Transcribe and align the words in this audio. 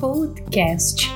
podcast 0.00 1.06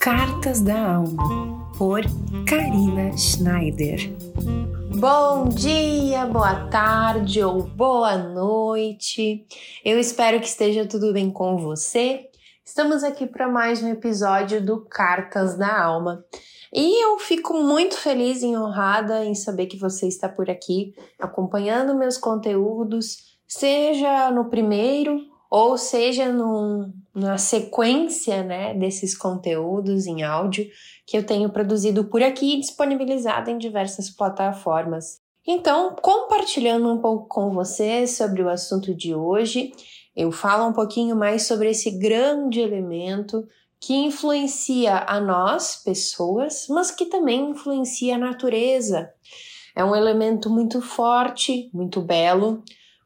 Cartas 0.00 0.60
da 0.60 0.96
Alma, 0.96 1.72
por 1.78 2.02
Karina 2.44 3.16
Schneider. 3.16 4.12
Bom 4.98 5.48
dia, 5.48 6.26
boa 6.26 6.66
tarde 6.66 7.40
ou 7.40 7.62
boa 7.62 8.18
noite. 8.18 9.46
Eu 9.84 9.96
espero 10.00 10.40
que 10.40 10.48
esteja 10.48 10.84
tudo 10.84 11.12
bem 11.12 11.30
com 11.30 11.56
você. 11.56 12.28
Estamos 12.64 13.04
aqui 13.04 13.28
para 13.28 13.46
mais 13.46 13.80
um 13.80 13.88
episódio 13.88 14.60
do 14.60 14.84
Cartas 14.86 15.56
da 15.56 15.80
Alma. 15.80 16.24
E 16.74 17.04
eu 17.04 17.20
fico 17.20 17.54
muito 17.62 17.96
feliz 17.96 18.42
e 18.42 18.56
honrada 18.56 19.24
em 19.24 19.36
saber 19.36 19.66
que 19.66 19.78
você 19.78 20.08
está 20.08 20.28
por 20.28 20.50
aqui 20.50 20.96
acompanhando 21.16 21.94
meus 21.94 22.18
conteúdos, 22.18 23.38
seja 23.46 24.32
no 24.32 24.50
primeiro 24.50 25.31
ou 25.54 25.76
seja 25.76 26.32
num, 26.32 26.90
sequência 27.36 28.42
né, 28.42 28.72
desses 28.72 29.14
conteúdos 29.14 30.06
em 30.06 30.22
áudio 30.22 30.66
que 31.06 31.14
eu 31.14 31.26
tenho 31.26 31.50
produzido 31.50 32.04
por 32.04 32.22
aqui 32.22 32.54
e 32.54 32.60
disponibilizado 32.60 33.50
em 33.50 33.58
diversas 33.58 34.08
plataformas. 34.08 35.20
Então, 35.46 35.94
compartilhando 36.00 36.90
um 36.90 37.02
pouco 37.02 37.28
com 37.28 37.50
você 37.50 38.06
sobre 38.06 38.42
o 38.42 38.48
assunto 38.48 38.94
de 38.94 39.14
hoje, 39.14 39.72
eu 40.16 40.32
falo 40.32 40.66
um 40.66 40.72
pouquinho 40.72 41.14
mais 41.14 41.42
sobre 41.42 41.68
esse 41.68 41.98
grande 41.98 42.58
elemento 42.58 43.46
que 43.78 43.92
influencia 43.92 45.04
a 45.06 45.20
nós, 45.20 45.82
pessoas, 45.84 46.66
mas 46.70 46.90
que 46.90 47.04
também 47.04 47.50
influencia 47.50 48.14
a 48.14 48.18
natureza. 48.18 49.10
É 49.76 49.84
um 49.84 49.94
elemento 49.94 50.48
muito 50.48 50.80
forte, 50.80 51.68
muito 51.74 52.00
belo, 52.00 52.62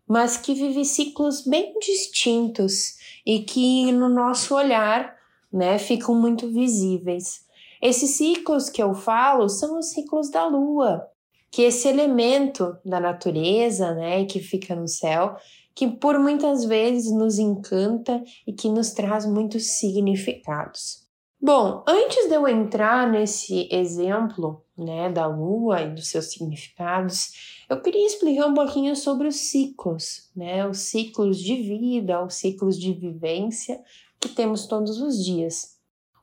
mas 0.09 0.37
que 0.37 0.55
vive 0.55 0.85
ciclos 0.85 1.43
bem 1.43 1.75
distintos 1.81 2.97
e 3.25 3.41
que 3.41 3.91
no 3.93 4.09
nosso 4.09 4.55
olhar, 4.55 5.17
né, 5.53 5.79
ficam 5.79 6.15
muito 6.15 6.49
visíveis. 6.49 7.41
Esses 7.83 8.11
ciclos 8.11 8.71
que 8.71 8.83
eu 8.83 8.95
falo 8.95 9.49
são 9.49 9.79
os 9.79 9.91
ciclos 9.91 10.31
da 10.31 10.47
lua, 10.47 11.07
que 11.51 11.63
esse 11.63 11.89
elemento 11.89 12.77
da 12.85 13.01
natureza, 13.01 13.95
né, 13.95 14.25
que 14.25 14.41
fica 14.41 14.75
no 14.75 14.89
céu, 14.89 15.37
que 15.75 15.87
por 15.87 16.19
muitas 16.19 16.65
vezes 16.65 17.13
nos 17.13 17.39
encanta 17.39 18.23
e 18.47 18.53
que 18.53 18.69
nos 18.69 18.93
traz 18.93 19.27
muitos 19.27 19.79
significados. 19.79 21.07
Bom, 21.41 21.85
antes 21.87 22.29
de 22.29 22.35
eu 22.35 22.49
entrar 22.49 23.11
nesse 23.11 23.69
exemplo, 23.71 24.63
né, 24.77 25.11
da 25.11 25.27
lua 25.27 25.83
e 25.83 25.95
dos 25.95 26.09
seus 26.09 26.27
significados, 26.27 27.65
eu 27.69 27.81
queria 27.81 28.07
explicar 28.07 28.47
um 28.47 28.55
pouquinho 28.55 28.95
sobre 28.95 29.29
os 29.29 29.37
ciclos, 29.37 30.31
né, 30.35 30.67
os 30.67 30.79
ciclos 30.79 31.39
de 31.39 31.57
vida, 31.57 32.23
os 32.23 32.35
ciclos 32.35 32.79
de 32.79 32.93
vivência 32.93 33.81
que 34.21 34.29
temos 34.29 34.67
todos 34.67 35.01
os 35.01 35.25
dias. 35.25 35.77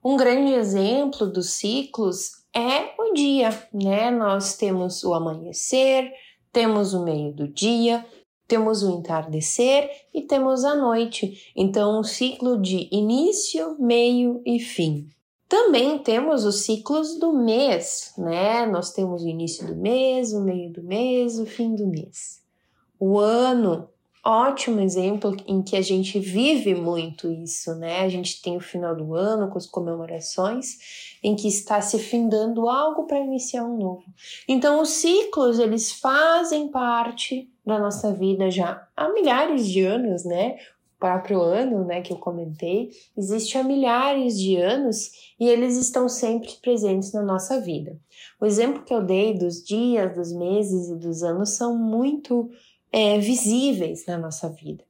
Um 0.04 0.18
grande 0.18 0.54
exemplo 0.54 1.26
dos 1.28 1.52
ciclos 1.52 2.44
é 2.54 2.94
o 3.00 3.14
dia, 3.14 3.50
né? 3.74 4.12
Nós 4.12 4.58
temos 4.58 5.04
o 5.04 5.14
amanhecer, 5.14 6.12
temos 6.52 6.94
o 6.94 7.04
meio 7.04 7.34
do 7.34 7.48
dia, 7.48 8.06
temos 8.48 8.84
o 8.84 8.92
entardecer 8.92 9.90
e 10.14 10.22
temos 10.22 10.64
a 10.64 10.76
noite. 10.76 11.52
Então, 11.56 12.00
um 12.00 12.04
ciclo 12.04 12.62
de 12.62 12.88
início, 12.92 13.78
meio 13.80 14.42
e 14.46 14.60
fim. 14.60 15.08
Também 15.54 16.00
temos 16.00 16.46
os 16.46 16.62
ciclos 16.62 17.20
do 17.20 17.32
mês, 17.32 18.12
né? 18.18 18.66
Nós 18.66 18.92
temos 18.92 19.22
o 19.22 19.28
início 19.28 19.68
do 19.68 19.76
mês, 19.76 20.34
o 20.34 20.42
meio 20.42 20.74
do 20.74 20.82
mês, 20.82 21.38
o 21.38 21.46
fim 21.46 21.76
do 21.76 21.86
mês. 21.86 22.42
O 23.00 23.20
ano 23.20 23.88
ótimo 24.26 24.80
exemplo 24.80 25.38
em 25.46 25.62
que 25.62 25.76
a 25.76 25.82
gente 25.82 26.18
vive 26.20 26.74
muito 26.74 27.30
isso, 27.30 27.76
né? 27.76 28.00
A 28.00 28.10
gente 28.10 28.42
tem 28.42 28.58
o 28.58 28.60
final 28.60 28.96
do 28.96 29.14
ano 29.14 29.48
com 29.48 29.60
as 29.60 29.68
comemorações, 29.68 31.20
em 31.22 31.36
que 31.36 31.48
está 31.48 31.80
se 31.82 32.00
findando 32.00 32.68
algo 32.68 33.06
para 33.06 33.20
iniciar 33.20 33.64
um 33.64 33.78
novo. 33.78 34.06
Então, 34.48 34.82
os 34.82 34.90
ciclos, 34.90 35.60
eles 35.60 35.92
fazem 35.92 36.70
parte 36.70 37.48
da 37.64 37.78
nossa 37.78 38.12
vida 38.12 38.50
já 38.50 38.88
há 38.98 39.08
milhares 39.10 39.68
de 39.68 39.82
anos, 39.82 40.26
né? 40.26 40.58
Próprio 41.04 41.42
ano, 41.42 41.84
né, 41.84 42.02
que 42.02 42.14
eu 42.14 42.18
comentei, 42.18 42.90
existe 43.18 43.58
há 43.58 43.64
milhares 43.64 44.40
de 44.40 44.56
anos 44.56 45.12
e 45.38 45.50
eles 45.50 45.76
estão 45.76 46.08
sempre 46.08 46.54
presentes 46.62 47.12
na 47.12 47.22
nossa 47.22 47.60
vida. 47.60 48.00
O 48.40 48.46
exemplo 48.46 48.86
que 48.86 48.94
eu 48.94 49.04
dei 49.04 49.34
dos 49.34 49.62
dias, 49.62 50.16
dos 50.16 50.32
meses 50.32 50.88
e 50.88 50.96
dos 50.96 51.22
anos 51.22 51.58
são 51.58 51.78
muito 51.78 52.50
é, 52.90 53.20
visíveis 53.20 54.06
na 54.06 54.18
nossa 54.18 54.48
vida. 54.48 54.86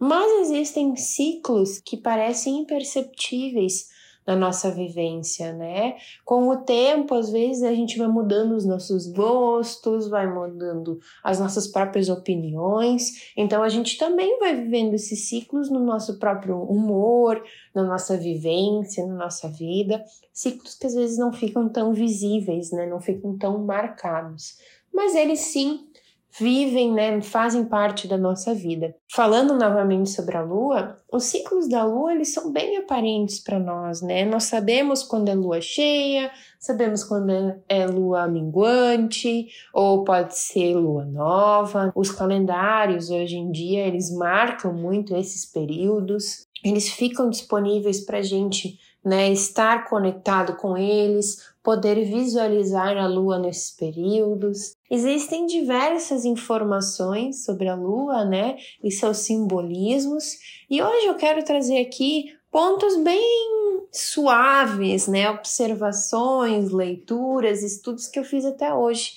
Mas 0.00 0.48
existem 0.48 0.96
ciclos 0.96 1.78
que 1.80 1.98
parecem 1.98 2.60
imperceptíveis 2.60 3.88
na 4.28 4.36
nossa 4.36 4.70
vivência, 4.70 5.54
né? 5.54 5.96
Com 6.22 6.50
o 6.50 6.56
tempo, 6.58 7.14
às 7.14 7.30
vezes 7.30 7.62
a 7.62 7.72
gente 7.72 7.96
vai 7.96 8.08
mudando 8.08 8.52
os 8.52 8.66
nossos 8.66 9.06
gostos, 9.06 10.06
vai 10.06 10.26
mudando 10.26 11.00
as 11.24 11.40
nossas 11.40 11.66
próprias 11.66 12.10
opiniões. 12.10 13.32
Então 13.34 13.62
a 13.62 13.70
gente 13.70 13.96
também 13.96 14.38
vai 14.38 14.54
vivendo 14.54 14.92
esses 14.92 15.30
ciclos 15.30 15.70
no 15.70 15.80
nosso 15.80 16.18
próprio 16.18 16.60
humor, 16.60 17.42
na 17.74 17.82
nossa 17.82 18.18
vivência, 18.18 19.06
na 19.06 19.14
nossa 19.14 19.48
vida, 19.48 20.04
ciclos 20.30 20.74
que 20.74 20.86
às 20.86 20.94
vezes 20.94 21.16
não 21.16 21.32
ficam 21.32 21.66
tão 21.66 21.94
visíveis, 21.94 22.70
né? 22.70 22.84
Não 22.84 23.00
ficam 23.00 23.38
tão 23.38 23.64
marcados. 23.64 24.58
Mas 24.92 25.14
eles 25.14 25.40
sim 25.40 25.87
vivem, 26.38 26.92
né, 26.92 27.20
fazem 27.20 27.64
parte 27.64 28.06
da 28.06 28.16
nossa 28.16 28.54
vida. 28.54 28.94
Falando 29.10 29.54
novamente 29.54 30.10
sobre 30.10 30.36
a 30.36 30.42
lua, 30.42 30.96
os 31.12 31.24
ciclos 31.24 31.68
da 31.68 31.84
lua 31.84 32.12
eles 32.12 32.32
são 32.32 32.52
bem 32.52 32.76
aparentes 32.76 33.42
para 33.42 33.58
nós, 33.58 34.02
né? 34.02 34.24
Nós 34.24 34.44
sabemos 34.44 35.02
quando 35.02 35.28
é 35.28 35.34
lua 35.34 35.60
cheia, 35.60 36.30
sabemos 36.58 37.02
quando 37.02 37.32
é 37.68 37.86
lua 37.86 38.28
minguante 38.28 39.48
ou 39.72 40.04
pode 40.04 40.36
ser 40.36 40.74
lua 40.74 41.04
nova. 41.04 41.92
Os 41.94 42.10
calendários 42.10 43.10
hoje 43.10 43.36
em 43.36 43.50
dia 43.50 43.86
eles 43.86 44.14
marcam 44.14 44.72
muito 44.72 45.16
esses 45.16 45.46
períodos. 45.50 46.46
Eles 46.64 46.88
ficam 46.88 47.30
disponíveis 47.30 48.04
para 48.04 48.20
gente 48.20 48.78
né, 49.08 49.32
estar 49.32 49.88
conectado 49.88 50.56
com 50.56 50.76
eles, 50.76 51.48
poder 51.62 52.04
visualizar 52.04 52.96
a 52.96 53.06
lua 53.06 53.38
nesses 53.38 53.70
períodos. 53.70 54.76
Existem 54.90 55.46
diversas 55.46 56.24
informações 56.24 57.44
sobre 57.44 57.68
a 57.68 57.74
lua, 57.74 58.24
né, 58.24 58.56
e 58.84 58.90
seus 58.90 59.18
simbolismos, 59.18 60.36
e 60.70 60.82
hoje 60.82 61.06
eu 61.06 61.14
quero 61.14 61.42
trazer 61.42 61.80
aqui 61.80 62.36
pontos 62.50 62.96
bem 63.02 63.48
suaves, 63.90 65.08
né, 65.08 65.30
observações, 65.30 66.70
leituras, 66.70 67.62
estudos 67.62 68.06
que 68.06 68.18
eu 68.18 68.24
fiz 68.24 68.44
até 68.44 68.72
hoje. 68.72 69.12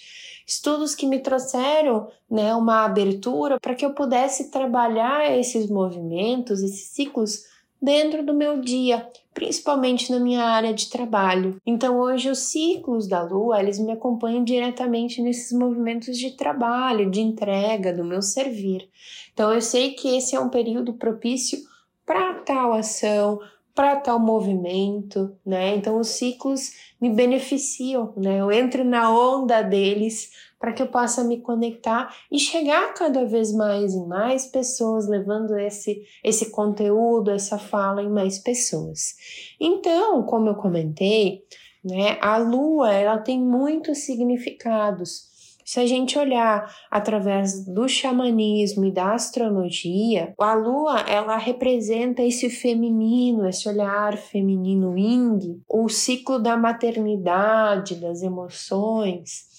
Estudos 0.48 0.96
que 0.96 1.06
me 1.06 1.20
trouxeram 1.20 2.10
né, 2.30 2.54
uma 2.56 2.84
abertura 2.84 3.60
para 3.60 3.76
que 3.76 3.86
eu 3.86 3.94
pudesse 3.94 4.50
trabalhar 4.50 5.38
esses 5.38 5.70
movimentos, 5.70 6.62
esses 6.62 6.88
ciclos 6.88 7.51
dentro 7.82 8.24
do 8.24 8.34
meu 8.34 8.62
dia, 8.62 9.08
principalmente 9.34 10.12
na 10.12 10.20
minha 10.20 10.44
área 10.44 10.74
de 10.74 10.90
trabalho. 10.90 11.58
Então 11.66 11.98
hoje 12.00 12.30
os 12.30 12.40
ciclos 12.40 13.08
da 13.08 13.24
lua, 13.24 13.60
eles 13.60 13.80
me 13.80 13.92
acompanham 13.92 14.44
diretamente 14.44 15.22
nesses 15.22 15.58
movimentos 15.58 16.18
de 16.18 16.32
trabalho, 16.32 17.10
de 17.10 17.22
entrega 17.22 17.92
do 17.92 18.04
meu 18.04 18.22
servir. 18.22 18.88
Então 19.34 19.52
eu 19.52 19.62
sei 19.62 19.92
que 19.92 20.16
esse 20.16 20.36
é 20.36 20.40
um 20.40 20.50
período 20.50 20.94
propício 20.94 21.60
para 22.06 22.36
tal 22.36 22.74
ação, 22.74 23.40
para 23.74 23.96
tal 23.96 24.20
movimento, 24.20 25.36
né? 25.46 25.76
Então 25.76 25.98
os 25.98 26.10
ciclos 26.10 26.72
me 27.00 27.10
beneficiam, 27.10 28.14
né? 28.18 28.42
Eu 28.42 28.52
entro 28.52 28.84
na 28.84 29.10
onda 29.10 29.62
deles 29.62 30.51
para 30.62 30.74
que 30.74 30.84
eu 30.84 30.88
possa 30.88 31.24
me 31.24 31.42
conectar 31.42 32.16
e 32.32 32.38
chegar 32.38 32.94
cada 32.94 33.26
vez 33.26 33.52
mais 33.52 33.96
em 33.96 34.08
mais 34.08 34.46
pessoas, 34.46 35.08
levando 35.08 35.58
esse, 35.58 36.04
esse 36.24 36.52
conteúdo, 36.52 37.32
essa 37.32 37.58
fala 37.58 38.04
em 38.04 38.10
mais 38.10 38.38
pessoas. 38.38 39.16
Então, 39.60 40.22
como 40.22 40.50
eu 40.50 40.56
comentei, 40.56 41.42
né, 41.84 42.20
a 42.22 42.38
lua 42.38 42.94
ela 42.94 43.18
tem 43.18 43.40
muitos 43.40 44.06
significados. 44.06 45.32
Se 45.66 45.80
a 45.80 45.86
gente 45.86 46.20
olhar 46.20 46.70
através 46.92 47.66
do 47.66 47.88
xamanismo 47.88 48.86
e 48.86 48.92
da 48.92 49.14
astrologia, 49.14 50.34
a 50.38 50.54
lua 50.54 51.00
ela 51.08 51.38
representa 51.38 52.22
esse 52.22 52.50
feminino, 52.50 53.48
esse 53.48 53.70
olhar 53.70 54.18
feminino 54.18 54.98
yin, 54.98 55.62
o 55.70 55.88
ciclo 55.88 56.40
da 56.40 56.58
maternidade, 56.58 57.96
das 57.96 58.22
emoções, 58.22 59.51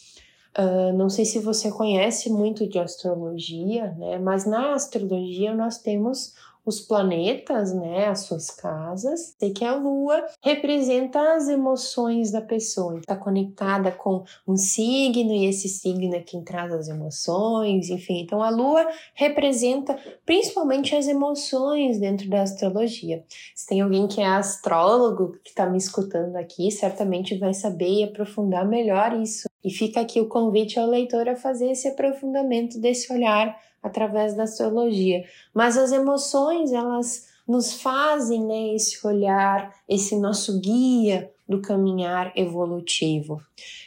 Uh, 0.59 0.93
não 0.97 1.09
sei 1.09 1.25
se 1.25 1.39
você 1.39 1.71
conhece 1.71 2.31
muito 2.31 2.69
de 2.69 2.79
astrologia, 2.79 3.93
né? 3.93 4.19
Mas 4.19 4.45
na 4.45 4.75
astrologia 4.75 5.55
nós 5.55 5.79
temos 5.79 6.35
os 6.65 6.81
planetas, 6.81 7.75
né, 7.75 8.07
as 8.07 8.21
suas 8.21 8.51
casas, 8.51 9.35
e 9.41 9.51
que 9.51 9.65
a 9.65 9.75
lua 9.75 10.25
representa 10.41 11.35
as 11.35 11.49
emoções 11.49 12.31
da 12.31 12.41
pessoa, 12.41 12.99
está 12.99 13.17
conectada 13.17 13.91
com 13.91 14.25
um 14.47 14.57
signo 14.57 15.33
e 15.33 15.47
esse 15.47 15.69
signo 15.69 16.15
é 16.15 16.21
quem 16.21 16.43
traz 16.43 16.73
as 16.73 16.89
emoções, 16.89 17.91
enfim. 17.91 18.21
Então 18.21 18.43
a 18.43 18.51
lua 18.51 18.87
representa 19.15 19.99
principalmente 20.25 20.95
as 20.95 21.09
emoções 21.09 21.99
dentro 21.99 22.29
da 22.29 22.43
astrologia. 22.43 23.25
Se 23.55 23.67
tem 23.67 23.81
alguém 23.81 24.07
que 24.07 24.21
é 24.21 24.27
astrólogo 24.27 25.33
que 25.43 25.51
está 25.51 25.67
me 25.67 25.79
escutando 25.79 26.37
aqui, 26.37 26.71
certamente 26.71 27.37
vai 27.37 27.55
saber 27.55 27.91
e 27.91 28.05
aprofundar 28.05 28.67
melhor 28.67 29.15
isso. 29.21 29.52
E 29.65 29.71
fica 29.71 30.01
aqui 30.01 30.21
o 30.21 30.29
convite 30.29 30.79
ao 30.79 30.89
leitor 30.89 31.29
a 31.29 31.37
fazer 31.37 31.71
esse 31.71 31.89
aprofundamento 31.89 32.81
desse 32.81 33.13
olhar 33.13 33.57
através 33.83 34.35
da 34.35 34.45
astrologia. 34.45 35.25
Mas 35.55 35.77
as 35.77 35.93
emoções, 35.93 36.73
elas 36.73 37.31
nos 37.47 37.73
fazem 37.75 38.45
né, 38.45 38.75
esse 38.75 39.05
olhar, 39.07 39.75
esse 39.89 40.17
nosso 40.19 40.61
guia 40.61 41.31
do 41.49 41.61
caminhar 41.61 42.33
evolutivo. 42.37 43.43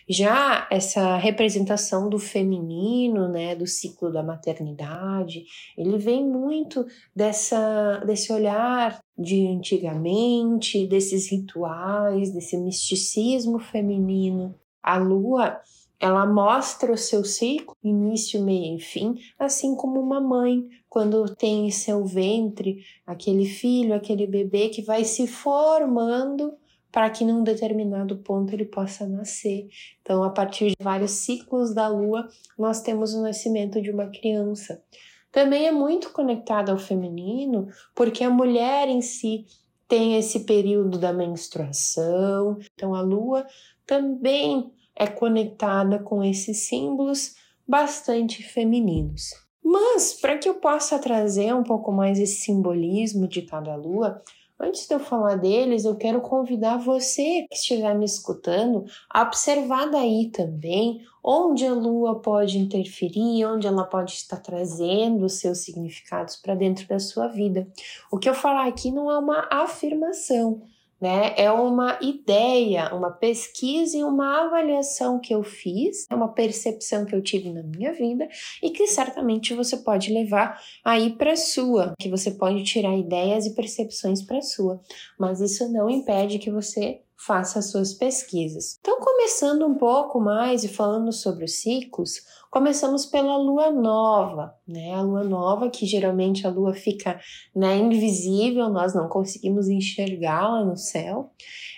Já 0.07 0.67
essa 0.69 1.17
representação 1.17 2.09
do 2.09 2.19
feminino, 2.19 3.27
né, 3.27 3.55
do 3.55 3.65
ciclo 3.65 4.11
da 4.11 4.21
maternidade, 4.21 5.45
ele 5.77 5.97
vem 5.97 6.23
muito 6.23 6.85
dessa, 7.15 8.03
desse 8.05 8.31
olhar 8.31 8.99
de 9.17 9.47
antigamente, 9.47 10.85
desses 10.85 11.31
rituais, 11.31 12.31
desse 12.31 12.57
misticismo 12.57 13.57
feminino. 13.57 14.53
A 14.85 14.97
lua 14.97 15.59
ela 15.99 16.25
mostra 16.27 16.91
o 16.91 16.97
seu 16.97 17.23
ciclo, 17.23 17.75
início, 17.83 18.43
meio 18.43 18.77
e 18.77 18.79
fim, 18.79 19.15
assim 19.39 19.75
como 19.75 19.99
uma 19.99 20.21
mãe, 20.21 20.63
quando 20.87 21.33
tem 21.35 21.67
em 21.67 21.71
seu 21.71 22.05
ventre 22.05 22.83
aquele 23.07 23.45
filho, 23.45 23.95
aquele 23.95 24.27
bebê 24.27 24.69
que 24.69 24.83
vai 24.83 25.03
se 25.03 25.25
formando 25.25 26.53
para 26.91 27.09
que 27.09 27.25
num 27.25 27.43
determinado 27.43 28.17
ponto 28.17 28.53
ele 28.53 28.65
possa 28.65 29.07
nascer. 29.07 29.67
Então, 30.01 30.23
a 30.23 30.29
partir 30.29 30.69
de 30.69 30.75
vários 30.79 31.11
ciclos 31.11 31.73
da 31.73 31.87
lua, 31.87 32.27
nós 32.57 32.81
temos 32.81 33.13
o 33.13 33.23
nascimento 33.23 33.81
de 33.81 33.89
uma 33.89 34.05
criança. 34.07 34.83
Também 35.31 35.65
é 35.65 35.71
muito 35.71 36.11
conectada 36.11 36.71
ao 36.71 36.77
feminino, 36.77 37.67
porque 37.93 38.23
a 38.23 38.29
mulher 38.29 38.87
em 38.87 39.01
si 39.01 39.45
tem 39.87 40.17
esse 40.17 40.41
período 40.41 40.97
da 40.97 41.11
menstruação. 41.11 42.57
Então, 42.73 42.95
a 42.95 43.01
lua 43.01 43.45
também 43.85 44.71
é 44.95 45.07
conectada 45.07 45.99
com 45.99 46.23
esses 46.23 46.67
símbolos 46.67 47.35
bastante 47.67 48.43
femininos. 48.43 49.31
Mas, 49.63 50.13
para 50.13 50.37
que 50.37 50.47
eu 50.47 50.55
possa 50.55 50.99
trazer 50.99 51.53
um 51.53 51.63
pouco 51.63 51.91
mais 51.91 52.19
esse 52.19 52.41
simbolismo 52.41 53.27
de 53.27 53.41
cada 53.41 53.75
lua, 53.75 54.21
antes 54.59 54.87
de 54.87 54.93
eu 54.93 54.99
falar 54.99 55.35
deles, 55.35 55.85
eu 55.85 55.95
quero 55.95 56.21
convidar 56.21 56.77
você 56.77 57.47
que 57.49 57.55
estiver 57.55 57.95
me 57.95 58.05
escutando 58.05 58.85
a 59.09 59.23
observar 59.23 59.89
daí 59.89 60.29
também 60.29 61.01
onde 61.23 61.65
a 61.65 61.73
lua 61.73 62.21
pode 62.21 62.59
interferir, 62.59 63.45
onde 63.47 63.65
ela 63.65 63.83
pode 63.83 64.11
estar 64.11 64.37
trazendo 64.37 65.25
os 65.25 65.39
seus 65.39 65.63
significados 65.63 66.35
para 66.35 66.53
dentro 66.53 66.87
da 66.87 66.99
sua 66.99 67.27
vida. 67.27 67.67
O 68.11 68.19
que 68.19 68.29
eu 68.29 68.35
falar 68.35 68.67
aqui 68.67 68.91
não 68.91 69.09
é 69.09 69.17
uma 69.17 69.47
afirmação, 69.51 70.61
né? 70.99 71.33
É 71.37 71.51
uma 71.51 71.97
ideia, 72.01 72.93
uma 72.93 73.11
pesquisa 73.11 73.97
e 73.97 74.03
uma 74.03 74.45
avaliação 74.45 75.19
que 75.19 75.33
eu 75.33 75.43
fiz, 75.43 76.05
é 76.09 76.15
uma 76.15 76.33
percepção 76.33 77.05
que 77.05 77.15
eu 77.15 77.21
tive 77.21 77.51
na 77.51 77.63
minha 77.63 77.93
vida 77.93 78.27
e 78.61 78.69
que 78.69 78.87
certamente 78.87 79.53
você 79.53 79.77
pode 79.77 80.11
levar 80.13 80.59
aí 80.83 81.15
para 81.15 81.35
sua, 81.35 81.93
que 81.99 82.09
você 82.09 82.31
pode 82.31 82.63
tirar 82.63 82.95
ideias 82.97 83.45
e 83.45 83.55
percepções 83.55 84.21
para 84.21 84.41
sua, 84.41 84.81
mas 85.19 85.41
isso 85.41 85.71
não 85.71 85.89
impede 85.89 86.39
que 86.39 86.51
você 86.51 87.01
faça 87.17 87.59
as 87.59 87.71
suas 87.71 87.93
pesquisas. 87.93 88.77
Então, 88.79 88.99
começando 88.99 89.65
um 89.65 89.75
pouco 89.75 90.19
mais 90.19 90.63
e 90.63 90.67
falando 90.67 91.11
sobre 91.11 91.45
os 91.45 91.61
ciclos, 91.61 92.21
começamos 92.51 93.05
pela 93.05 93.37
lua 93.37 93.71
nova, 93.71 94.53
né? 94.67 94.93
A 94.93 95.01
lua 95.01 95.23
nova, 95.23 95.69
que 95.69 95.85
geralmente 95.85 96.45
a 96.45 96.49
lua 96.49 96.73
fica 96.73 97.19
né, 97.55 97.77
invisível, 97.77 98.69
nós 98.69 98.93
não 98.93 99.07
conseguimos 99.07 99.67
enxergá-la 99.67 100.63
no 100.63 100.77
céu. 100.77 101.31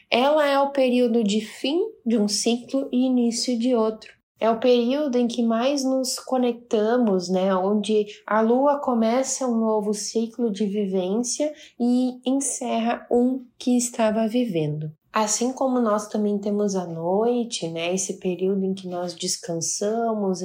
Ela 0.09 0.47
é 0.47 0.59
o 0.59 0.71
período 0.71 1.23
de 1.23 1.41
fim 1.41 1.79
de 2.05 2.17
um 2.17 2.27
ciclo 2.27 2.87
e 2.91 3.05
início 3.05 3.57
de 3.57 3.75
outro. 3.75 4.17
É 4.39 4.49
o 4.51 4.59
período 4.59 5.17
em 5.17 5.27
que 5.27 5.41
mais 5.41 5.83
nos 5.83 6.19
conectamos, 6.19 7.27
né? 7.27 7.55
Onde 7.55 8.05
a 8.25 8.39
lua 8.39 8.79
começa 8.79 9.47
um 9.47 9.57
novo 9.57 9.93
ciclo 9.95 10.51
de 10.51 10.67
vivência 10.67 11.51
e 11.79 12.19
encerra 12.23 13.07
um 13.11 13.45
que 13.57 13.75
estava 13.75 14.27
vivendo. 14.27 14.91
Assim 15.19 15.51
como 15.51 15.79
nós 15.79 16.07
também 16.07 16.37
temos 16.37 16.75
a 16.75 16.85
noite, 16.85 17.67
né, 17.67 17.91
esse 17.91 18.19
período 18.19 18.63
em 18.63 18.75
que 18.75 18.87
nós 18.87 19.15
descansamos, 19.15 20.43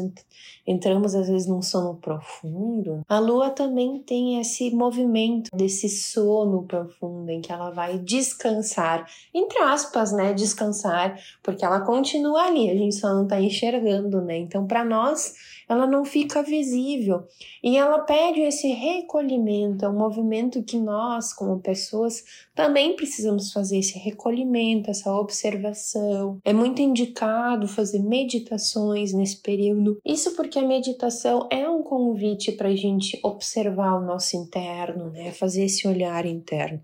entramos 0.66 1.14
às 1.14 1.28
vezes 1.28 1.46
num 1.46 1.62
sono 1.62 1.96
profundo, 1.96 3.02
a 3.08 3.18
lua 3.18 3.50
também 3.50 3.98
tem 4.00 4.40
esse 4.40 4.70
movimento 4.70 5.50
desse 5.54 5.88
sono 5.88 6.64
profundo 6.64 7.30
em 7.30 7.40
que 7.40 7.52
ela 7.52 7.70
vai 7.70 7.98
descansar, 7.98 9.06
entre 9.34 9.58
aspas, 9.58 10.12
né, 10.12 10.32
descansar, 10.32 11.18
porque 11.42 11.64
ela 11.64 11.80
continua 11.80 12.42
ali, 12.42 12.70
a 12.70 12.74
gente 12.74 12.94
só 12.94 13.12
não 13.14 13.26
tá 13.26 13.40
enxergando, 13.40 14.20
né? 14.22 14.38
Então, 14.38 14.66
para 14.66 14.84
nós, 14.84 15.34
ela 15.68 15.86
não 15.86 16.04
fica 16.04 16.42
visível 16.42 17.24
e 17.62 17.76
ela 17.76 18.00
pede 18.00 18.40
esse 18.40 18.68
recolhimento, 18.68 19.84
é 19.84 19.88
um 19.88 19.98
movimento 19.98 20.62
que 20.62 20.78
nós, 20.78 21.32
como 21.32 21.60
pessoas, 21.60 22.24
também 22.54 22.94
precisamos 22.94 23.52
fazer 23.52 23.78
esse 23.78 23.98
recolhimento, 23.98 24.90
essa 24.90 25.12
observação. 25.14 26.38
É 26.44 26.52
muito 26.52 26.82
indicado 26.82 27.66
fazer 27.66 28.00
meditações 28.00 29.12
nesse 29.12 29.40
período. 29.40 29.98
Isso 30.04 30.34
porque 30.36 30.51
a 30.58 30.66
meditação 30.66 31.48
é 31.50 31.68
um 31.68 31.82
convite 31.82 32.52
para 32.52 32.68
a 32.68 32.76
gente 32.76 33.18
observar 33.22 33.94
o 33.94 34.04
nosso 34.04 34.36
interno, 34.36 35.10
né? 35.10 35.32
Fazer 35.32 35.64
esse 35.64 35.86
olhar 35.86 36.26
interno. 36.26 36.80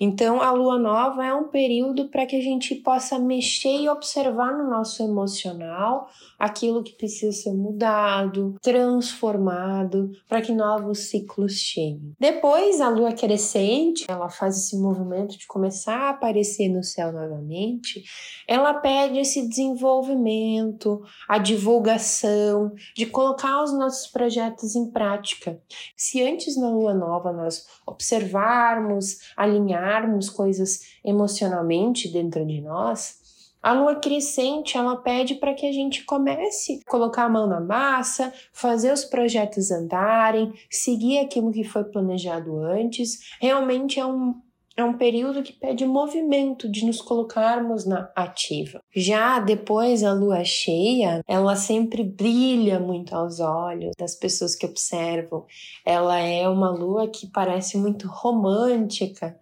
Então, 0.00 0.40
a 0.40 0.50
lua 0.50 0.78
nova 0.78 1.24
é 1.24 1.32
um 1.34 1.48
período 1.48 2.08
para 2.08 2.26
que 2.26 2.36
a 2.36 2.40
gente 2.40 2.74
possa 2.74 3.18
mexer 3.18 3.80
e 3.80 3.88
observar 3.88 4.56
no 4.56 4.68
nosso 4.68 5.02
emocional 5.02 6.08
aquilo 6.38 6.82
que 6.82 6.92
precisa 6.92 7.32
ser 7.32 7.52
mudado, 7.52 8.56
transformado, 8.62 10.10
para 10.28 10.40
que 10.40 10.52
novos 10.52 11.10
ciclos 11.10 11.52
cheguem. 11.52 12.14
Depois, 12.18 12.80
a 12.80 12.88
lua 12.88 13.12
crescente, 13.12 14.06
ela 14.08 14.28
faz 14.28 14.56
esse 14.56 14.76
movimento 14.78 15.38
de 15.38 15.46
começar 15.46 15.96
a 15.96 16.10
aparecer 16.10 16.68
no 16.68 16.82
céu 16.82 17.12
novamente. 17.12 18.02
Ela 18.48 18.74
pede 18.74 19.18
esse 19.18 19.46
desenvolvimento, 19.46 21.02
a 21.28 21.38
divulgação, 21.38 22.72
de 22.94 23.06
colocar 23.10 23.62
os 23.62 23.72
nossos 23.72 24.06
projetos 24.06 24.74
em 24.74 24.90
prática. 24.90 25.60
Se 25.96 26.22
antes 26.22 26.56
na 26.56 26.70
lua 26.70 26.94
nova 26.94 27.32
nós 27.32 27.66
observarmos, 27.86 29.18
alinharmos 29.36 30.30
coisas 30.30 30.80
emocionalmente 31.04 32.08
dentro 32.08 32.46
de 32.46 32.60
nós, 32.60 33.20
a 33.62 33.74
lua 33.74 33.96
crescente, 33.96 34.78
ela 34.78 34.96
pede 34.96 35.34
para 35.34 35.52
que 35.52 35.66
a 35.66 35.72
gente 35.72 36.04
comece 36.04 36.80
a 36.86 36.90
colocar 36.90 37.24
a 37.24 37.28
mão 37.28 37.46
na 37.46 37.60
massa, 37.60 38.32
fazer 38.52 38.90
os 38.90 39.04
projetos 39.04 39.70
andarem, 39.70 40.52
seguir 40.70 41.18
aquilo 41.18 41.52
que 41.52 41.62
foi 41.62 41.84
planejado 41.84 42.58
antes. 42.58 43.18
Realmente 43.38 44.00
é 44.00 44.06
um, 44.06 44.34
é 44.80 44.84
um 44.84 44.96
período 44.96 45.42
que 45.42 45.52
pede 45.52 45.84
movimento, 45.84 46.68
de 46.68 46.84
nos 46.84 47.00
colocarmos 47.00 47.86
na 47.86 48.10
ativa. 48.14 48.82
Já 48.94 49.38
depois, 49.38 50.02
a 50.02 50.12
lua 50.12 50.44
cheia, 50.44 51.22
ela 51.26 51.56
sempre 51.56 52.02
brilha 52.02 52.78
muito 52.80 53.14
aos 53.14 53.40
olhos 53.40 53.92
das 53.98 54.14
pessoas 54.14 54.54
que 54.54 54.66
observam. 54.66 55.44
Ela 55.84 56.18
é 56.18 56.48
uma 56.48 56.70
lua 56.70 57.08
que 57.08 57.26
parece 57.26 57.76
muito 57.76 58.06
romântica, 58.08 59.38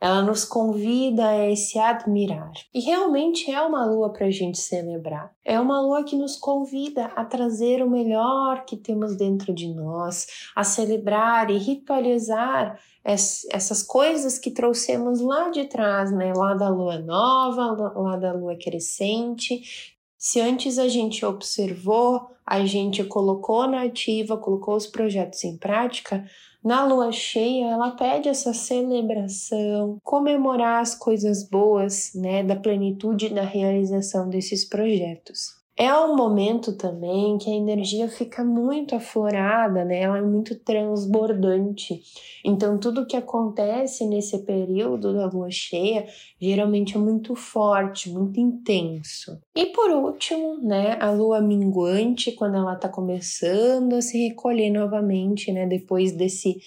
ela 0.00 0.22
nos 0.22 0.46
convida 0.46 1.24
a 1.30 1.54
se 1.54 1.78
admirar. 1.78 2.52
E 2.72 2.80
realmente 2.80 3.50
é 3.50 3.60
uma 3.60 3.84
lua 3.84 4.10
para 4.10 4.26
a 4.26 4.30
gente 4.30 4.58
celebrar. 4.58 5.30
É 5.44 5.60
uma 5.60 5.80
lua 5.82 6.02
que 6.02 6.16
nos 6.16 6.36
convida 6.36 7.06
a 7.14 7.22
trazer 7.22 7.82
o 7.82 7.90
melhor 7.90 8.64
que 8.64 8.78
temos 8.78 9.14
dentro 9.14 9.52
de 9.52 9.68
nós, 9.68 10.26
a 10.56 10.64
celebrar 10.64 11.50
e 11.50 11.58
ritualizar 11.58 12.80
essas 13.04 13.82
coisas 13.82 14.38
que 14.38 14.50
trouxemos 14.50 15.20
lá 15.20 15.48
de 15.50 15.64
trás, 15.64 16.12
né? 16.12 16.32
Lá 16.34 16.54
da 16.54 16.68
lua 16.68 16.98
nova, 16.98 17.92
lá 17.96 18.16
da 18.16 18.32
lua 18.32 18.56
crescente. 18.56 19.96
Se 20.18 20.40
antes 20.40 20.78
a 20.78 20.86
gente 20.86 21.24
observou, 21.24 22.28
a 22.44 22.64
gente 22.66 23.02
colocou 23.04 23.66
na 23.66 23.82
ativa, 23.82 24.36
colocou 24.36 24.76
os 24.76 24.86
projetos 24.86 25.44
em 25.44 25.56
prática, 25.56 26.24
na 26.62 26.84
lua 26.84 27.10
cheia, 27.10 27.70
ela 27.70 27.92
pede 27.92 28.28
essa 28.28 28.52
celebração, 28.52 29.98
comemorar 30.02 30.82
as 30.82 30.94
coisas 30.94 31.48
boas, 31.48 32.12
né, 32.14 32.42
da 32.42 32.54
plenitude 32.54 33.30
da 33.30 33.42
realização 33.42 34.28
desses 34.28 34.68
projetos. 34.68 35.59
É 35.80 35.94
um 35.94 36.14
momento 36.14 36.74
também 36.74 37.38
que 37.38 37.48
a 37.50 37.54
energia 37.54 38.06
fica 38.06 38.44
muito 38.44 38.94
aflorada, 38.94 39.82
né? 39.82 40.02
Ela 40.02 40.18
é 40.18 40.20
muito 40.20 40.54
transbordante. 40.56 42.02
Então, 42.44 42.78
tudo 42.78 43.06
que 43.06 43.16
acontece 43.16 44.04
nesse 44.04 44.44
período 44.44 45.14
da 45.14 45.24
lua 45.24 45.50
cheia 45.50 46.06
geralmente 46.38 46.98
é 46.98 47.00
muito 47.00 47.34
forte, 47.34 48.10
muito 48.10 48.38
intenso. 48.38 49.40
E 49.56 49.64
por 49.72 49.90
último, 49.90 50.58
né, 50.58 50.98
a 51.00 51.10
lua 51.10 51.40
minguante, 51.40 52.32
quando 52.32 52.58
ela 52.58 52.74
está 52.74 52.90
começando 52.90 53.94
a 53.94 54.02
se 54.02 54.28
recolher 54.28 54.68
novamente, 54.68 55.50
né, 55.50 55.66
depois 55.66 56.12
desse 56.12 56.58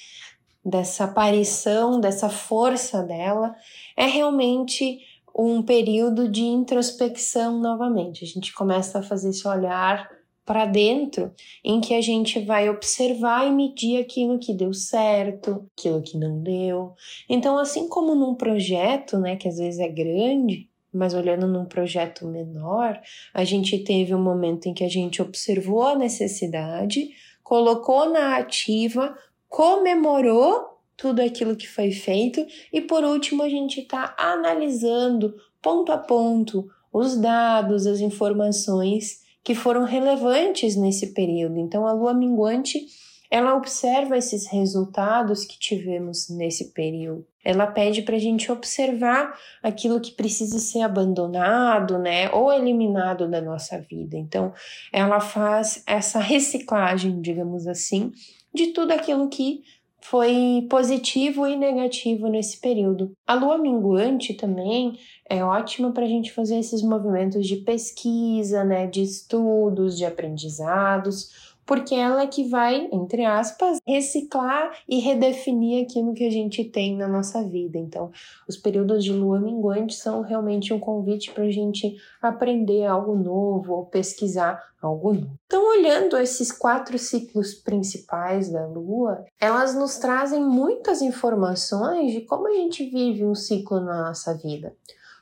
dessa 0.66 1.04
aparição, 1.04 2.00
dessa 2.00 2.30
força 2.30 3.04
dela, 3.04 3.54
é 3.98 4.06
realmente 4.06 5.02
um 5.36 5.62
período 5.64 6.30
de 6.30 6.44
introspecção 6.44 7.60
novamente. 7.60 8.24
A 8.24 8.28
gente 8.28 8.54
começa 8.54 9.00
a 9.00 9.04
fazer 9.04 9.30
esse 9.30 9.48
olhar 9.48 10.10
para 10.46 10.66
dentro, 10.66 11.32
em 11.64 11.80
que 11.80 11.94
a 11.94 12.02
gente 12.02 12.40
vai 12.40 12.70
observar 12.70 13.48
e 13.48 13.52
medir 13.52 14.02
aquilo 14.02 14.38
que 14.38 14.54
deu 14.54 14.74
certo, 14.74 15.66
aquilo 15.78 16.02
que 16.02 16.18
não 16.18 16.42
deu. 16.42 16.94
Então, 17.30 17.58
assim 17.58 17.88
como 17.88 18.14
num 18.14 18.36
projeto, 18.36 19.18
né, 19.18 19.38
que 19.38 19.48
às 19.48 19.58
vezes 19.58 19.80
é 19.80 19.88
grande, 19.88 20.70
mas 20.94 21.14
olhando 21.14 21.48
num 21.48 21.66
projeto 21.66 22.28
menor, 22.28 23.00
a 23.34 23.44
gente 23.44 23.80
teve 23.80 24.14
um 24.14 24.22
momento 24.22 24.68
em 24.68 24.74
que 24.74 24.84
a 24.84 24.90
gente 24.90 25.22
observou 25.22 25.84
a 25.84 25.96
necessidade, 25.96 27.10
colocou 27.42 28.10
na 28.10 28.38
ativa, 28.38 29.18
comemorou 29.48 30.73
tudo 30.96 31.22
aquilo 31.22 31.56
que 31.56 31.68
foi 31.68 31.92
feito 31.92 32.46
e 32.72 32.82
por 32.82 33.04
último 33.04 33.44
a 33.44 33.50
gente 33.50 33.82
está 33.82 34.16
analisando 34.18 35.36
ponto 35.62 35.92
a 35.92 35.98
ponto 35.98 36.70
os 36.92 37.18
dados, 37.18 37.88
as 37.88 38.00
informações 38.00 39.22
que 39.44 39.56
foram 39.56 39.84
relevantes 39.84 40.76
nesse 40.76 41.14
período. 41.14 41.58
Então 41.58 41.86
a 41.88 41.94
lua 41.94 42.14
minguante 42.14 42.86
ela 43.34 43.56
observa 43.56 44.16
esses 44.16 44.46
resultados 44.46 45.44
que 45.44 45.58
tivemos 45.58 46.30
nesse 46.30 46.72
período. 46.72 47.26
Ela 47.44 47.66
pede 47.66 48.04
para 48.04 48.16
a 48.16 48.20
gente 48.20 48.52
observar 48.52 49.36
aquilo 49.64 50.00
que 50.00 50.12
precisa 50.12 50.60
ser 50.60 50.82
abandonado, 50.82 51.98
né, 51.98 52.30
ou 52.30 52.54
eliminado 52.54 53.28
da 53.28 53.42
nossa 53.42 53.80
vida. 53.80 54.16
Então, 54.16 54.54
ela 54.92 55.20
faz 55.20 55.84
essa 55.88 56.20
reciclagem, 56.20 57.22
digamos 57.22 57.66
assim, 57.66 58.12
de 58.54 58.68
tudo 58.68 58.92
aquilo 58.92 59.28
que 59.28 59.64
foi 60.04 60.68
positivo 60.70 61.48
e 61.48 61.56
negativo 61.56 62.28
nesse 62.28 62.60
período. 62.60 63.14
A 63.26 63.34
lua 63.34 63.58
minguante 63.58 64.34
também 64.34 65.00
é 65.30 65.44
ótima 65.44 65.92
para 65.92 66.04
a 66.04 66.08
gente 66.08 66.32
fazer 66.32 66.58
esses 66.58 66.82
movimentos 66.82 67.48
de 67.48 67.58
pesquisa, 67.58 68.64
né, 68.64 68.86
de 68.86 69.02
estudos, 69.02 69.98
de 69.98 70.06
aprendizados, 70.06 71.53
porque 71.66 71.96
ela 71.96 72.22
é 72.22 72.28
que 72.28 72.48
vai, 72.48 72.90
entre 72.92 73.26
aspas, 73.26 73.80
reciclar 73.88 74.72
e 74.88 75.00
redefinir 75.00 75.84
aquilo 75.84 76.14
que 76.14 76.26
a 76.26 76.30
gente 76.30 76.64
tem 76.64 76.98
na 76.98 77.08
nossa 77.08 77.44
vida. 77.44 77.78
Então, 77.78 78.12
os 78.48 78.58
períodos 78.58 79.04
de 79.04 79.14
lua 79.14 79.40
minguante 79.40 79.96
são 79.96 80.22
realmente 80.22 80.74
um 80.74 80.80
convite 80.80 81.32
para 81.32 81.44
a 81.44 81.52
gente 81.52 81.96
aprender 82.22 82.86
algo 82.86 83.16
novo 83.16 83.74
ou 83.74 83.86
pesquisar 83.86 84.62
algo 84.82 85.14
novo. 85.14 85.40
Então, 85.46 85.66
olhando 85.70 86.18
esses 86.18 86.52
quatro 86.52 86.98
ciclos 86.98 87.54
principais 87.54 88.50
da 88.50 88.66
lua, 88.66 89.26
elas 89.40 89.76
nos 89.76 89.98
trazem 89.98 90.44
muitas 90.44 91.02
informações 91.02 92.12
de 92.12 92.22
como 92.22 92.48
a 92.48 92.54
gente 92.54 92.90
vive 92.90 93.26
um 93.26 93.36
ciclo 93.36 93.80
na 93.80 94.08
nossa 94.08 94.36
vida. 94.38 94.76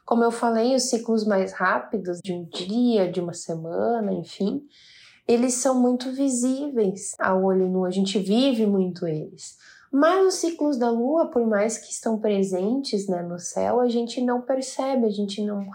Como 0.06 0.24
eu 0.24 0.32
falei, 0.32 0.76
os 0.76 0.90
ciclos 0.90 1.26
mais 1.26 1.54
rápidos 1.54 2.20
de 2.24 2.34
um 2.34 2.44
dia, 2.44 3.10
de 3.10 3.22
uma 3.22 3.34
semana, 3.34 4.12
enfim, 4.12 4.62
eles 5.28 5.56
são 5.56 5.80
muito 5.80 6.12
visíveis 6.12 7.16
ao 7.20 7.44
olho 7.44 7.68
nu, 7.68 7.86
a 7.86 7.92
gente 7.92 8.20
vive 8.20 8.66
muito 8.66 9.08
eles. 9.08 9.58
Mas 9.92 10.26
os 10.26 10.34
ciclos 10.36 10.78
da 10.78 10.90
lua, 10.90 11.30
por 11.30 11.46
mais 11.46 11.78
que 11.78 11.92
estão 11.92 12.18
presentes 12.18 13.08
né, 13.08 13.22
no 13.22 13.38
céu, 13.38 13.82
a 13.82 13.90
gente 13.90 14.22
não 14.22 14.42
percebe, 14.42 15.06
a 15.06 15.10
gente 15.10 15.44
não, 15.44 15.66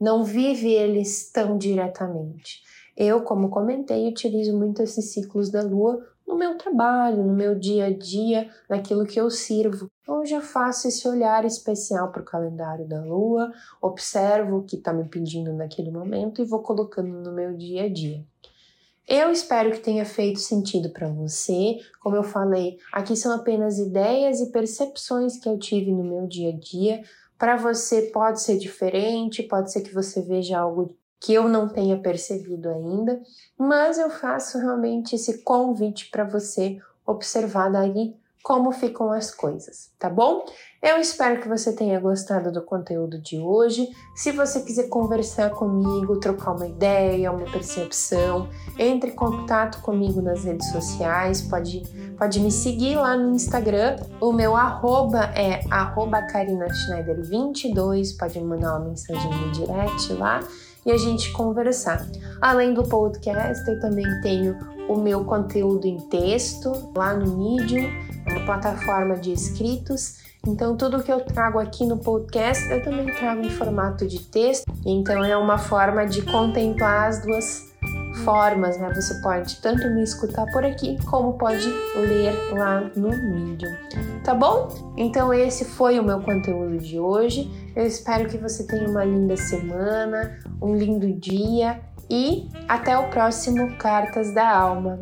não 0.00 0.24
vive 0.24 0.72
eles 0.72 1.30
tão 1.30 1.58
diretamente. 1.58 2.62
Eu, 2.96 3.22
como 3.22 3.50
comentei, 3.50 4.08
utilizo 4.08 4.56
muito 4.56 4.82
esses 4.82 5.12
ciclos 5.12 5.50
da 5.50 5.62
lua 5.62 6.04
no 6.26 6.34
meu 6.34 6.58
trabalho, 6.58 7.22
no 7.22 7.32
meu 7.32 7.54
dia 7.54 7.86
a 7.86 7.96
dia, 7.96 8.50
naquilo 8.68 9.06
que 9.06 9.20
eu 9.20 9.30
sirvo. 9.30 9.90
Então, 10.02 10.20
eu 10.20 10.26
já 10.26 10.40
faço 10.40 10.88
esse 10.88 11.06
olhar 11.06 11.44
especial 11.44 12.10
para 12.10 12.22
o 12.22 12.24
calendário 12.24 12.86
da 12.86 13.02
lua, 13.02 13.52
observo 13.80 14.58
o 14.58 14.62
que 14.64 14.76
está 14.76 14.92
me 14.92 15.04
pedindo 15.04 15.52
naquele 15.52 15.90
momento 15.90 16.42
e 16.42 16.44
vou 16.44 16.60
colocando 16.60 17.08
no 17.08 17.32
meu 17.32 17.56
dia 17.56 17.84
a 17.84 17.88
dia. 17.88 18.24
Eu 19.08 19.32
espero 19.32 19.70
que 19.70 19.80
tenha 19.80 20.04
feito 20.04 20.38
sentido 20.38 20.90
para 20.90 21.08
você. 21.08 21.78
Como 21.98 22.14
eu 22.14 22.22
falei, 22.22 22.76
aqui 22.92 23.16
são 23.16 23.34
apenas 23.34 23.78
ideias 23.78 24.38
e 24.38 24.52
percepções 24.52 25.38
que 25.38 25.48
eu 25.48 25.58
tive 25.58 25.90
no 25.90 26.04
meu 26.04 26.26
dia 26.26 26.50
a 26.50 26.56
dia. 26.56 27.02
Para 27.38 27.56
você 27.56 28.02
pode 28.02 28.42
ser 28.42 28.58
diferente, 28.58 29.42
pode 29.42 29.72
ser 29.72 29.80
que 29.80 29.94
você 29.94 30.20
veja 30.20 30.58
algo 30.58 30.94
que 31.18 31.32
eu 31.32 31.48
não 31.48 31.68
tenha 31.68 31.98
percebido 31.98 32.68
ainda, 32.68 33.20
mas 33.56 33.98
eu 33.98 34.10
faço 34.10 34.58
realmente 34.58 35.16
esse 35.16 35.38
convite 35.42 36.10
para 36.10 36.24
você 36.24 36.78
observar 37.06 37.70
daí 37.70 38.14
como 38.42 38.72
ficam 38.72 39.12
as 39.12 39.34
coisas, 39.34 39.90
tá 39.98 40.08
bom? 40.08 40.44
Eu 40.80 40.98
espero 40.98 41.40
que 41.40 41.48
você 41.48 41.72
tenha 41.72 41.98
gostado 41.98 42.52
do 42.52 42.62
conteúdo 42.62 43.20
de 43.20 43.38
hoje. 43.38 43.88
Se 44.14 44.30
você 44.30 44.60
quiser 44.60 44.88
conversar 44.88 45.50
comigo, 45.50 46.20
trocar 46.20 46.52
uma 46.52 46.66
ideia, 46.66 47.32
uma 47.32 47.50
percepção, 47.50 48.48
entre 48.78 49.10
em 49.10 49.14
contato 49.14 49.82
comigo 49.82 50.22
nas 50.22 50.44
redes 50.44 50.70
sociais, 50.70 51.42
pode, 51.42 51.82
pode 52.16 52.38
me 52.38 52.52
seguir 52.52 52.96
lá 52.96 53.16
no 53.16 53.34
Instagram. 53.34 53.96
O 54.20 54.32
meu 54.32 54.54
arroba 54.54 55.24
é 55.36 55.60
arroba 55.68 56.24
Schneider22, 56.28 58.16
pode 58.16 58.38
me 58.38 58.46
mandar 58.46 58.76
uma 58.76 58.88
mensagem 58.88 59.30
no 59.34 59.50
direct 59.50 60.12
lá 60.12 60.40
e 60.86 60.92
a 60.92 60.96
gente 60.96 61.32
conversar. 61.32 62.06
Além 62.40 62.72
do 62.72 62.82
podcast, 62.82 63.68
eu 63.68 63.80
também 63.80 64.06
tenho 64.22 64.56
o 64.88 64.96
meu 64.96 65.24
conteúdo 65.24 65.86
em 65.86 65.98
texto 66.08 66.72
lá 66.96 67.14
no 67.14 67.36
Medium, 67.36 67.90
uma 68.30 68.44
plataforma 68.44 69.16
de 69.16 69.32
escritos. 69.32 70.28
Então, 70.46 70.76
tudo 70.76 71.02
que 71.02 71.12
eu 71.12 71.20
trago 71.20 71.58
aqui 71.58 71.84
no 71.84 71.98
podcast, 71.98 72.70
eu 72.70 72.82
também 72.82 73.06
trago 73.14 73.42
em 73.42 73.50
formato 73.50 74.06
de 74.06 74.20
texto. 74.20 74.64
Então, 74.86 75.24
é 75.24 75.36
uma 75.36 75.58
forma 75.58 76.06
de 76.06 76.22
contemplar 76.22 77.08
as 77.08 77.22
duas 77.22 77.68
formas, 78.24 78.78
né? 78.78 78.92
Você 78.94 79.20
pode 79.20 79.60
tanto 79.60 79.88
me 79.90 80.02
escutar 80.02 80.46
por 80.52 80.64
aqui, 80.64 80.96
como 81.06 81.34
pode 81.34 81.68
ler 81.96 82.32
lá 82.52 82.80
no 82.94 83.08
Medium. 83.08 83.74
Tá 84.24 84.34
bom? 84.34 84.94
Então, 84.96 85.32
esse 85.32 85.64
foi 85.64 85.98
o 85.98 86.04
meu 86.04 86.20
conteúdo 86.20 86.78
de 86.78 86.98
hoje. 86.98 87.50
Eu 87.74 87.86
espero 87.86 88.28
que 88.28 88.38
você 88.38 88.66
tenha 88.66 88.88
uma 88.88 89.04
linda 89.04 89.36
semana, 89.36 90.38
um 90.60 90.74
lindo 90.74 91.12
dia 91.12 91.80
e 92.10 92.48
até 92.68 92.96
o 92.96 93.08
próximo 93.08 93.76
Cartas 93.76 94.32
da 94.32 94.48
Alma. 94.48 94.98